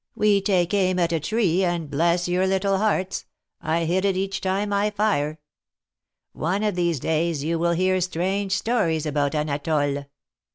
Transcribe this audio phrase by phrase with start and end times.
[0.15, 3.25] We take aim at a tree, and, bless your little hearts!
[3.61, 5.37] I hit it each time I fire.
[6.33, 10.05] One of these days you will hear strange stories about Anatole."